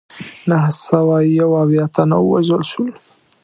نهه 0.49 0.69
سوه 0.85 1.17
یو 1.39 1.49
اویا 1.61 1.85
تنه 1.93 2.17
ووژل 2.21 2.61
شول. 2.71 2.91